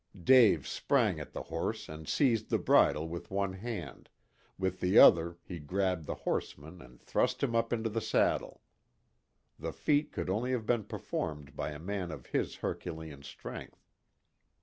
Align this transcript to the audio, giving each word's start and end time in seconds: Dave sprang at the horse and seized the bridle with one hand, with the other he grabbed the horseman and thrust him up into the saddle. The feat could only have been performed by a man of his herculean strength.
Dave 0.19 0.67
sprang 0.67 1.19
at 1.19 1.31
the 1.31 1.43
horse 1.43 1.87
and 1.87 2.07
seized 2.09 2.49
the 2.49 2.57
bridle 2.57 3.07
with 3.07 3.29
one 3.29 3.53
hand, 3.53 4.09
with 4.57 4.79
the 4.79 4.97
other 4.97 5.37
he 5.43 5.59
grabbed 5.59 6.07
the 6.07 6.15
horseman 6.25 6.81
and 6.81 6.99
thrust 6.99 7.43
him 7.43 7.55
up 7.55 7.71
into 7.71 7.87
the 7.87 8.01
saddle. 8.01 8.61
The 9.59 9.71
feat 9.71 10.11
could 10.11 10.27
only 10.27 10.53
have 10.53 10.65
been 10.65 10.85
performed 10.85 11.55
by 11.55 11.69
a 11.69 11.77
man 11.77 12.09
of 12.09 12.25
his 12.25 12.55
herculean 12.65 13.21
strength. 13.21 13.85